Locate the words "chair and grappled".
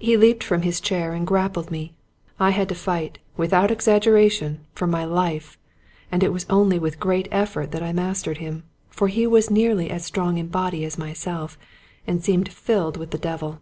0.80-1.70